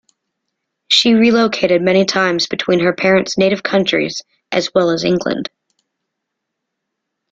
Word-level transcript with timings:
She 0.87 1.13
relocated 1.13 1.83
many 1.83 2.05
times 2.05 2.47
between 2.47 2.79
her 2.79 2.91
parents' 2.91 3.37
native 3.37 3.61
countries 3.61 4.23
as 4.51 4.71
well 4.73 4.89
as 4.89 5.03
England. 5.03 5.51